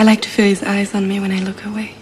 [0.00, 1.99] I like to feel his eyes on me when I look away.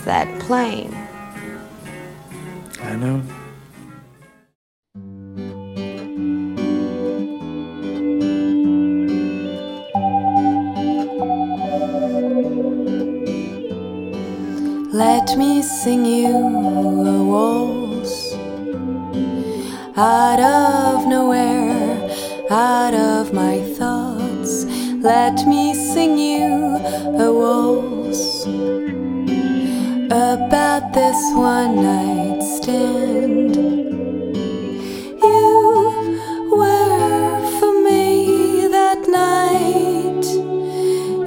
[0.00, 0.94] Miss that plane.
[2.82, 3.22] I know.
[14.92, 18.34] Let me sing you a waltz
[19.96, 22.10] out of nowhere,
[22.50, 24.64] out of my thoughts.
[25.02, 26.76] Let me sing you
[27.18, 27.89] a waltz
[30.20, 33.56] about this one night stand.
[35.24, 40.26] You were for me that night.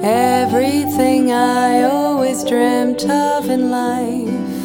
[0.04, 4.62] Everything I always dreamt of in life.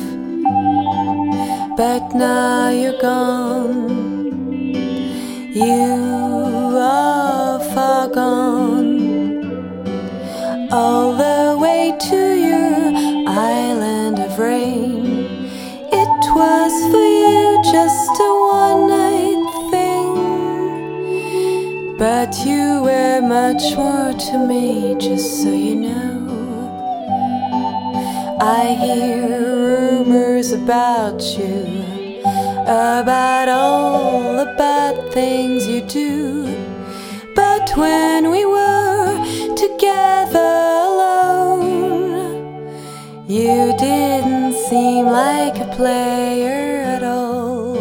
[1.75, 4.53] But now you're gone.
[5.53, 5.95] You
[6.77, 8.89] are far gone.
[10.71, 11.13] All
[21.99, 26.17] But you were much more to me, just so you know.
[28.39, 31.83] I hear rumors about you,
[32.63, 36.45] about all the bad things you do.
[37.35, 40.88] But when we were together
[43.29, 47.77] you didn't seem like a player at all.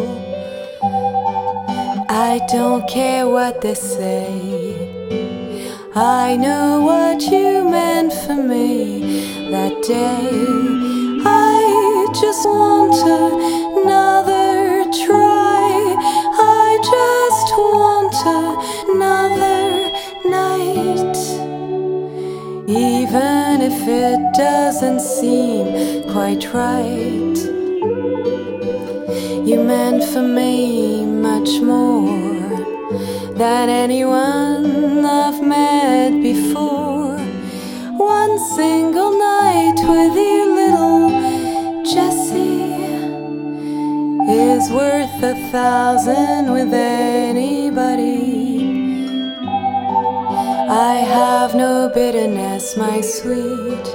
[2.07, 4.27] I don't care what they say.
[5.95, 10.29] I know what you meant for me that day.
[11.25, 12.93] I just want
[13.81, 15.65] another try.
[16.37, 18.15] I just want
[18.93, 19.89] another
[20.29, 21.17] night.
[22.69, 23.38] Even
[23.71, 25.65] if it doesn't seem
[26.11, 27.37] quite right.
[29.47, 32.49] You meant for me much more
[33.41, 37.17] than anyone I've met before.
[38.17, 41.03] One single night with you, little
[41.91, 42.73] Jesse,
[44.51, 48.28] is worth a thousand with anybody.
[50.71, 53.87] I have no bitterness, my sweet.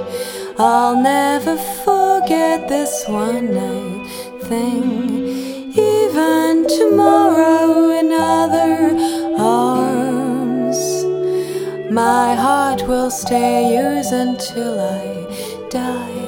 [0.57, 4.09] I'll never forget this one night
[4.43, 5.71] thing.
[5.71, 8.91] Even tomorrow in other
[9.41, 11.05] arms,
[11.93, 16.25] my heart will stay yours until I die.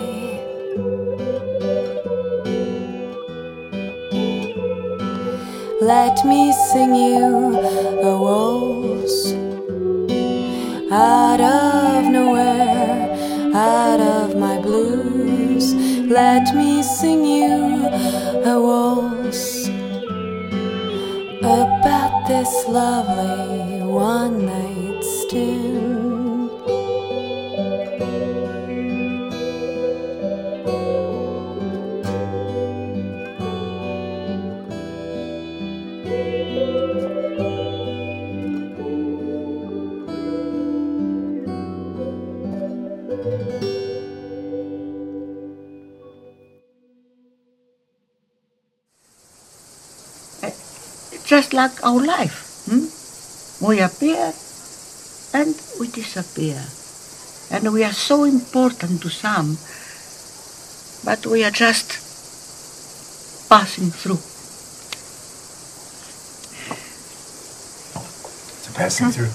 [5.81, 7.59] Let me sing you
[8.01, 9.46] a waltz
[10.91, 15.73] out of nowhere, out of my blues.
[15.73, 17.85] Let me sing you
[18.45, 19.67] a waltz
[21.39, 25.96] about this lovely one night stand.
[51.57, 52.37] Like our life.
[52.69, 52.85] Hmm?
[53.65, 54.31] We appear
[55.33, 56.61] and we disappear.
[57.49, 59.57] And we are so important to some,
[61.03, 61.97] but we are just
[63.49, 64.21] passing through.
[68.63, 69.33] To passing through.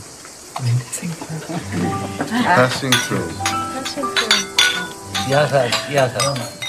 [2.30, 3.30] Passing through.
[5.28, 5.70] Yes, sir.
[5.90, 6.34] Yes, sir.
[6.34, 6.61] Why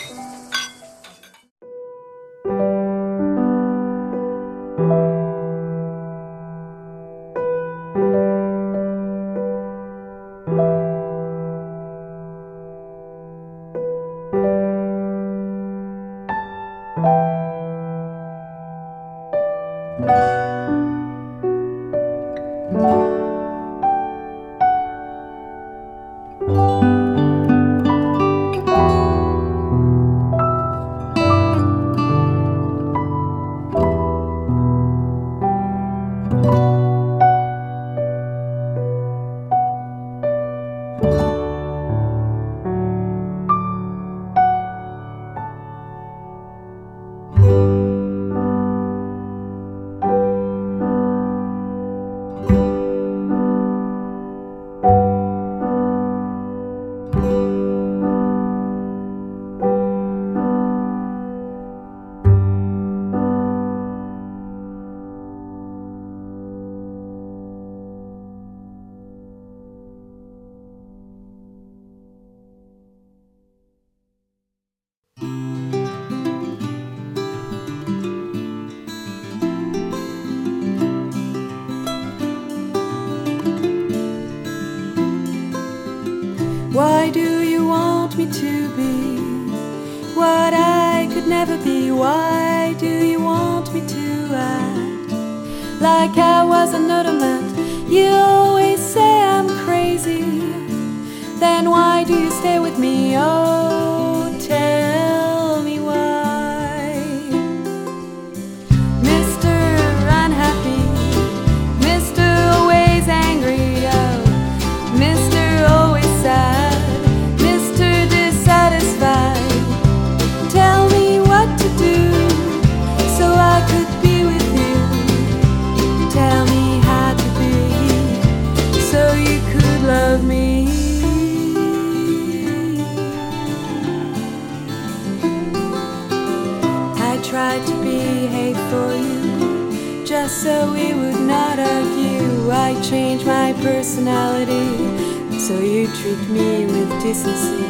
[143.94, 147.68] personality so you treat me with decency.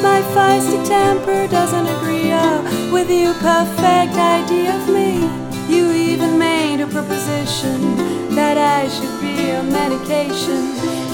[0.00, 5.20] My feisty temper doesn't agree oh, with your perfect idea of me.
[5.68, 7.96] You even made a proposition
[8.34, 10.62] that I should be on medication.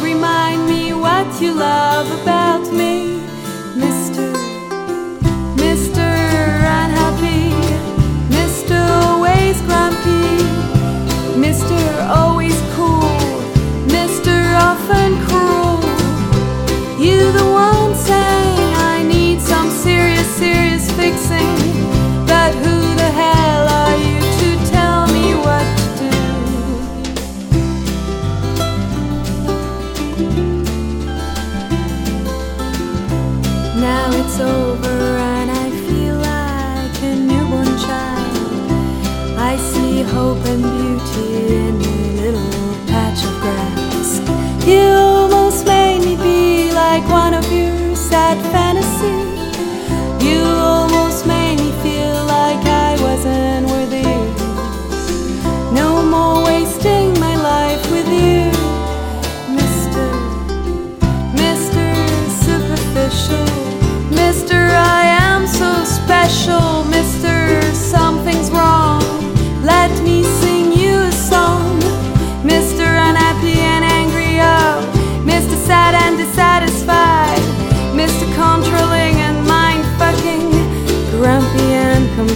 [0.00, 3.18] Remind me what you love about me,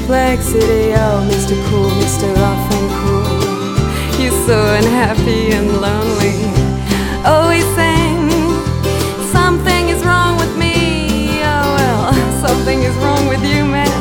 [0.06, 1.26] complexity, oh.
[1.28, 1.56] Mr.
[1.66, 2.32] Cool, Mr.
[2.36, 4.22] Rough and cruel.
[4.22, 6.38] You're so unhappy and lonely.
[7.26, 8.30] Always saying,
[9.32, 11.42] Something is wrong with me.
[11.42, 12.12] Oh well,
[12.46, 13.98] something is wrong with you, man.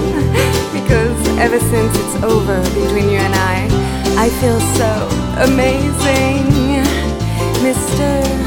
[0.72, 3.66] Because ever since it's over between you and I,
[4.16, 4.92] I feel so
[5.42, 6.46] amazing,
[7.66, 8.45] Mr.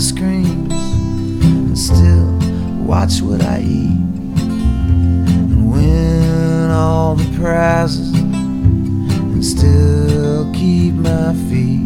[0.00, 2.32] ice creams and still
[2.86, 4.00] watch what I eat.
[5.52, 11.84] And win all the prizes and still keep my feet.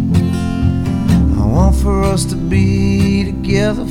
[1.40, 3.83] I want for us to be together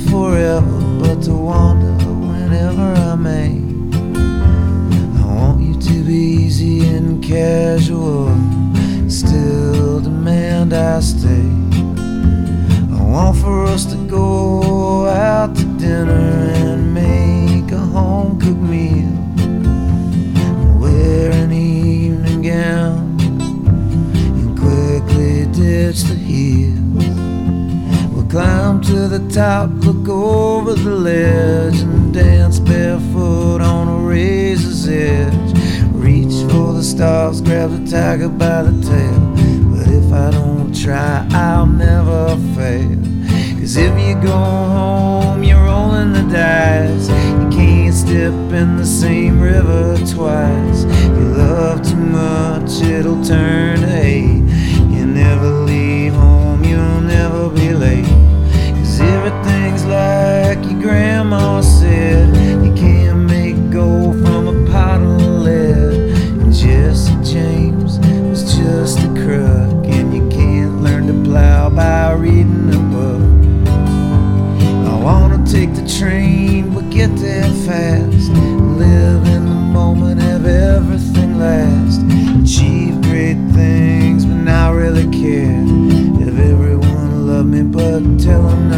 [29.34, 35.58] top, look over the ledge, and dance barefoot on a razor's edge.
[35.92, 39.20] Reach for the stars, grab the tiger by the tail.
[39.74, 42.96] But if I don't try, I'll never fail.
[43.58, 47.08] Cause if you go home, you're rolling the dice.
[47.08, 50.84] You can't step in the same river twice.
[50.84, 54.44] If you love too much, it'll turn to hate.
[54.94, 58.23] You never leave home, you'll never be late.
[58.94, 62.28] Cause everything's like your grandma said.
[62.64, 66.14] You can't make gold from a pot of lead.
[66.52, 69.84] Jesse James was just a crook.
[69.86, 73.66] And you can't learn to plow by reading a book.
[74.88, 78.30] I wanna take the train, but get there fast.
[78.30, 82.00] Live in the moment, have everything last.
[82.40, 85.64] Achieve great things, but not really care.
[86.22, 88.73] Have everyone love me, but tell them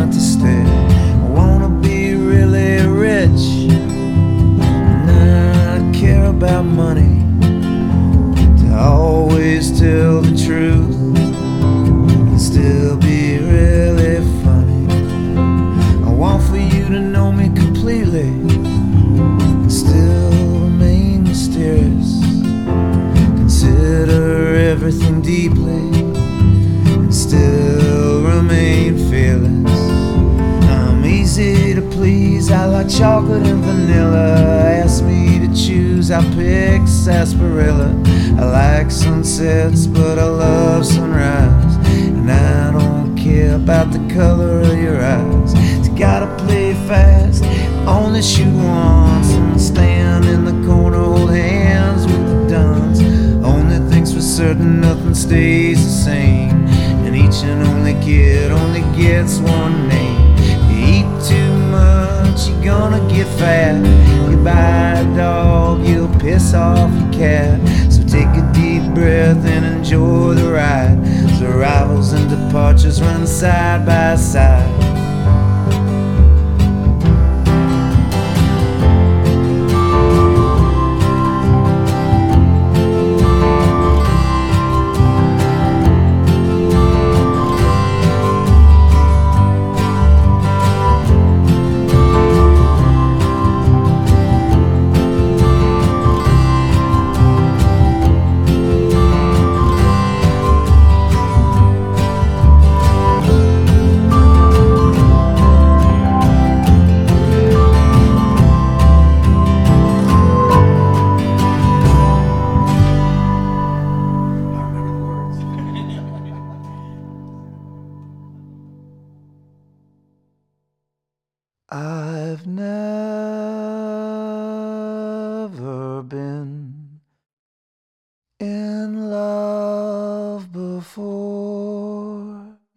[69.87, 70.99] enjoy the ride.
[71.31, 74.76] As arrivals and departures run side by side.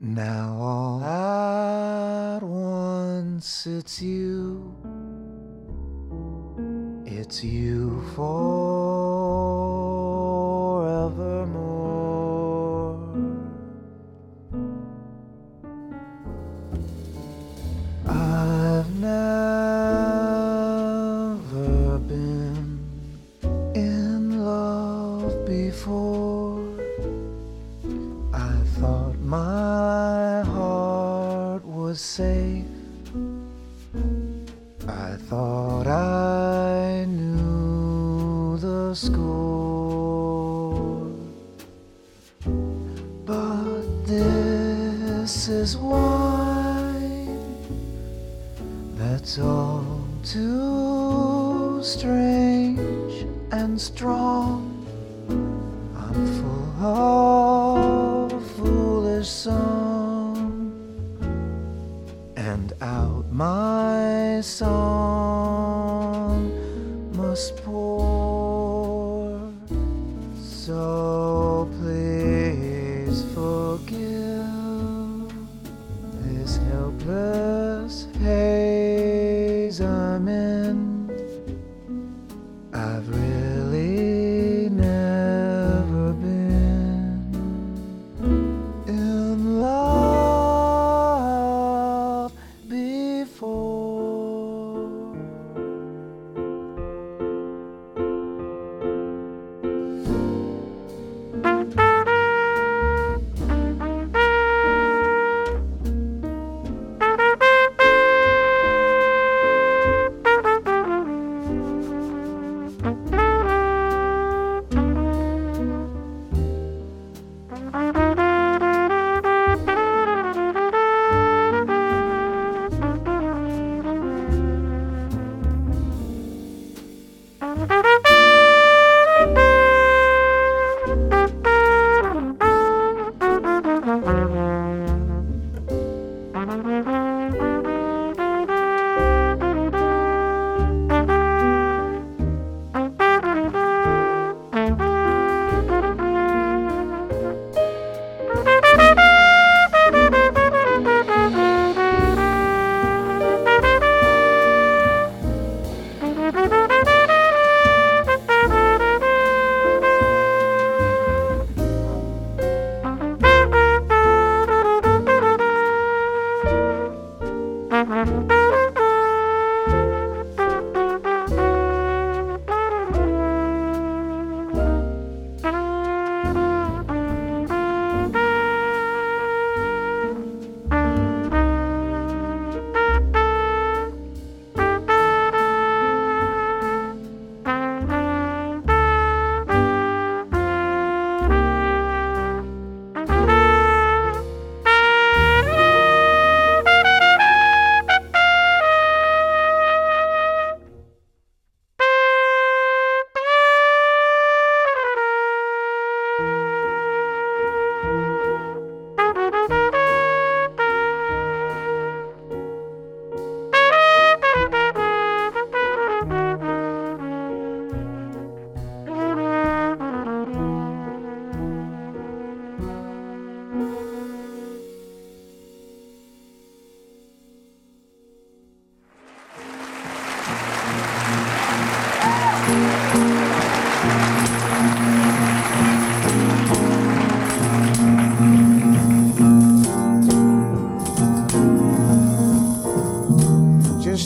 [0.02, 4.74] Now all at once it's you,
[7.06, 8.99] it's you for.
[64.40, 64.99] this song.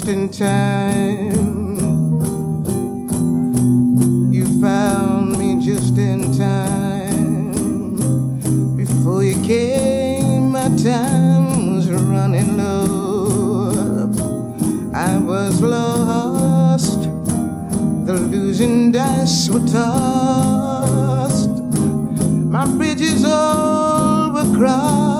[0.03, 1.31] wasting time.
[4.33, 7.95] You found me just in time.
[8.75, 14.11] Before you came, my time was running low.
[14.93, 17.01] I was lost.
[18.05, 21.49] The losing dice were tossed.
[22.51, 25.12] My bridges all were crossed.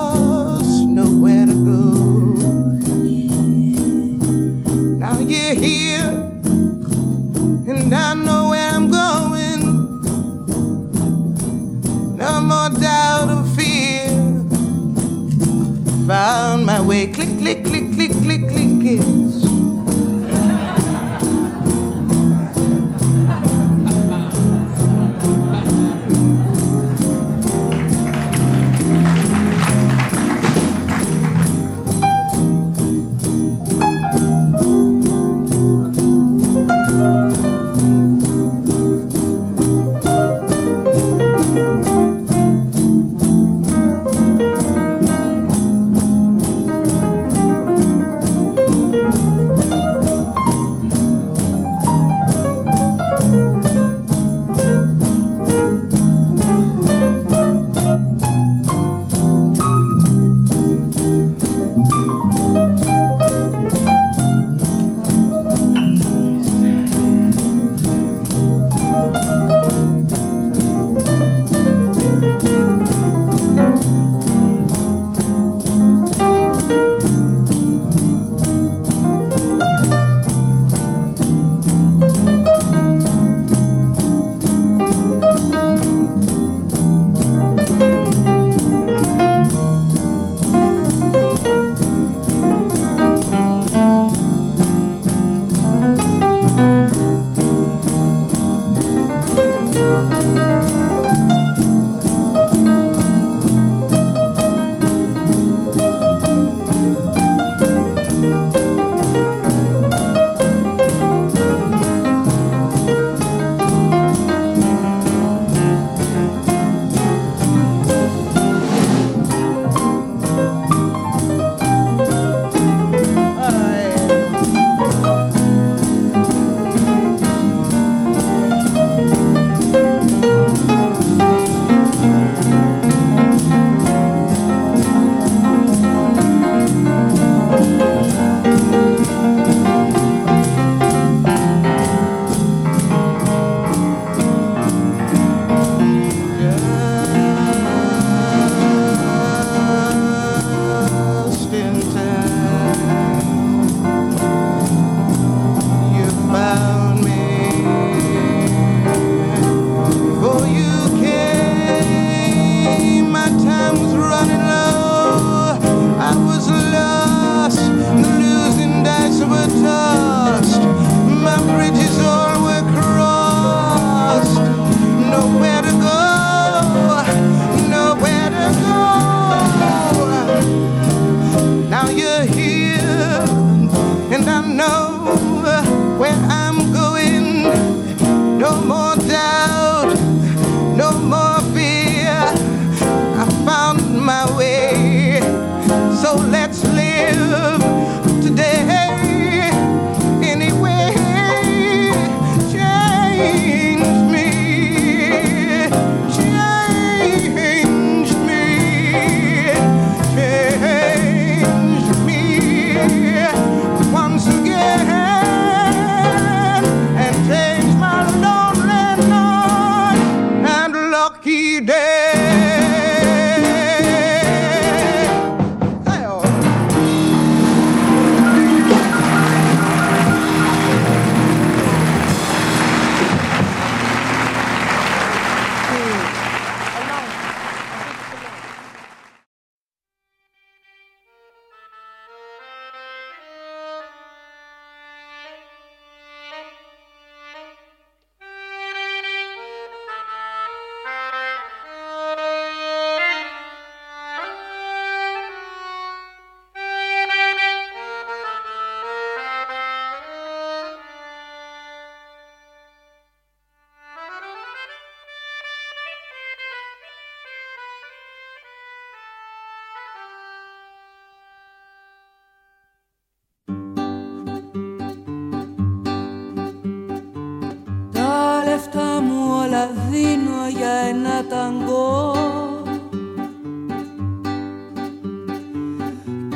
[279.44, 282.14] Όλα δίνω για ένα ταγκό.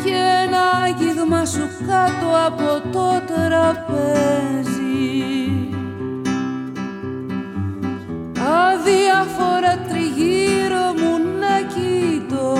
[0.04, 4.78] Και ένα άγγιγμα σου κάτω από το τραπέζι.
[8.62, 12.56] Αδιάφορα τριγύρω μου να κοιτώ.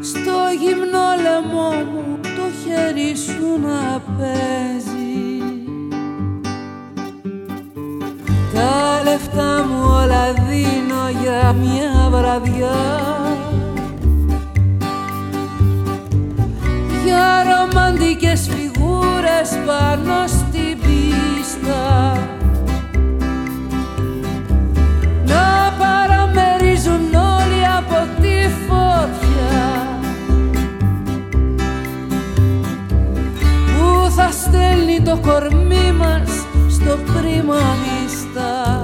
[0.00, 4.49] Στο γυμνό λαιμό μου το χέρι σου να παίζει
[11.10, 12.78] για μια βραδιά.
[17.04, 22.12] Για ρομαντικές φιγούρες πάνω στην πίστα.
[25.26, 29.98] Να παραμερίζουν όλοι από τη φωτιά.
[33.76, 38.79] Που θα στέλνει το κορμί μας στο πρίμα μίστα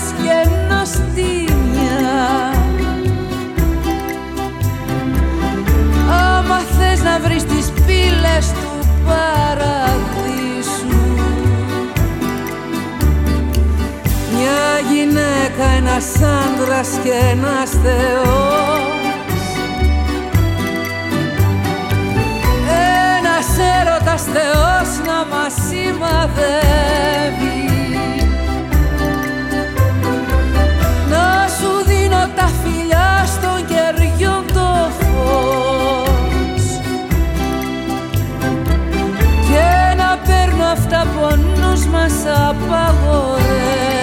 [0.00, 2.52] ζωή μας και νοστιμιά
[6.10, 10.98] Άμα θες να βρεις τις πύλες του παραδείσου
[14.32, 18.88] Μια γυναίκα, ένας άντρας και ένας θεός.
[23.18, 23.46] Ένας
[23.78, 27.59] έρωτας θεός να μας σημαδεύει
[41.00, 42.12] παραπονούς μας
[42.48, 43.99] απαγορεύει.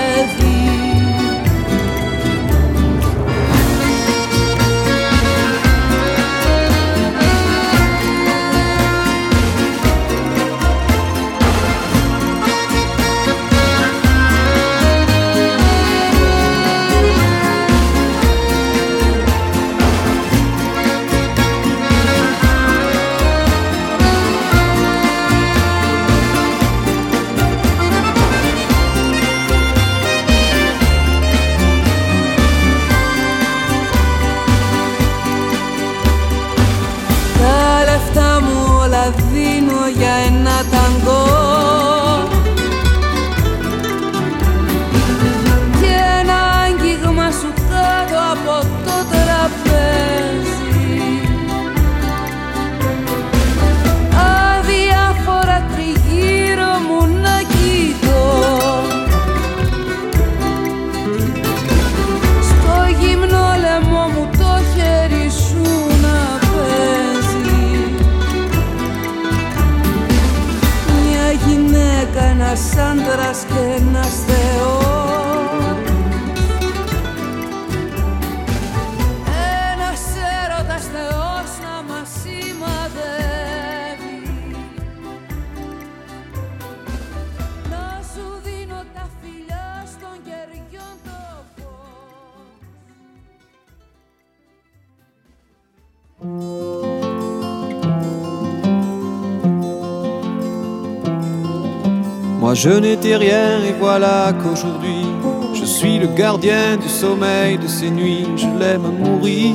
[102.47, 105.05] Moi je n'étais rien et voilà qu'aujourd'hui
[105.53, 109.53] je suis le gardien du sommeil de ces nuits, je l'aime mourir.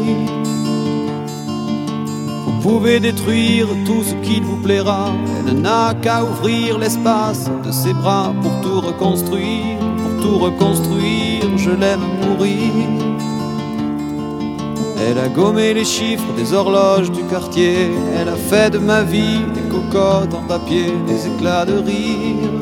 [2.45, 5.11] Vous pouvez détruire tout ce qu'il vous plaira,
[5.49, 11.71] elle n'a qu'à ouvrir l'espace de ses bras pour tout reconstruire, pour tout reconstruire, je
[11.71, 12.73] l'aime mourir.
[15.09, 19.41] Elle a gommé les chiffres des horloges du quartier, elle a fait de ma vie
[19.55, 22.62] des cocottes en papier, des éclats de rire.